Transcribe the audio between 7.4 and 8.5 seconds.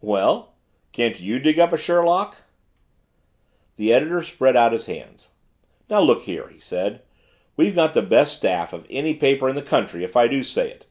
"We've got the best